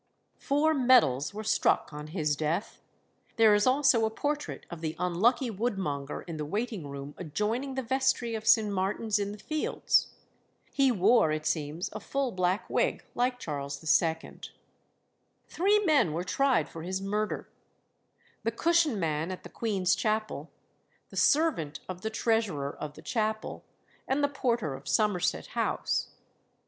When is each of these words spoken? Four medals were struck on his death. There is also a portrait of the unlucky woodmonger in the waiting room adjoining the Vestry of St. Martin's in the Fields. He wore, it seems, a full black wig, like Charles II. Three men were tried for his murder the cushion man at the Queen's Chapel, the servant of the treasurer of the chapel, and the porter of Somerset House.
Four 0.39 0.73
medals 0.73 1.31
were 1.31 1.43
struck 1.43 1.93
on 1.93 2.07
his 2.07 2.35
death. 2.35 2.81
There 3.35 3.53
is 3.53 3.67
also 3.67 4.03
a 4.03 4.09
portrait 4.09 4.65
of 4.71 4.81
the 4.81 4.95
unlucky 4.97 5.51
woodmonger 5.51 6.23
in 6.25 6.37
the 6.37 6.43
waiting 6.45 6.87
room 6.87 7.13
adjoining 7.19 7.75
the 7.75 7.83
Vestry 7.83 8.33
of 8.33 8.47
St. 8.47 8.69
Martin's 8.73 9.19
in 9.19 9.31
the 9.31 9.37
Fields. 9.37 10.07
He 10.73 10.91
wore, 10.91 11.31
it 11.31 11.45
seems, 11.45 11.91
a 11.93 11.99
full 11.99 12.31
black 12.31 12.67
wig, 12.67 13.03
like 13.13 13.37
Charles 13.37 13.77
II. 14.01 14.39
Three 15.45 15.77
men 15.85 16.13
were 16.13 16.23
tried 16.23 16.67
for 16.67 16.81
his 16.81 16.99
murder 16.99 17.47
the 18.41 18.49
cushion 18.49 18.99
man 18.99 19.29
at 19.31 19.43
the 19.43 19.49
Queen's 19.49 19.93
Chapel, 19.93 20.49
the 21.11 21.15
servant 21.15 21.79
of 21.87 22.01
the 22.01 22.09
treasurer 22.09 22.75
of 22.75 22.95
the 22.95 23.03
chapel, 23.03 23.63
and 24.07 24.23
the 24.23 24.27
porter 24.27 24.73
of 24.73 24.87
Somerset 24.87 25.45
House. 25.53 26.07